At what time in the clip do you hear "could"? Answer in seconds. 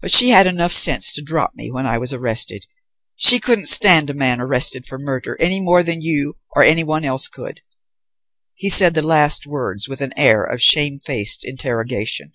7.28-7.60